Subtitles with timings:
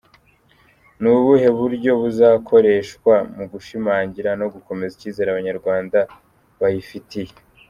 [1.01, 5.99] Ni ubuhe buryo buzakoreshwa mu gushimangira no gukomeza icyizere abanyarwanda
[6.61, 7.33] bayifitiye?”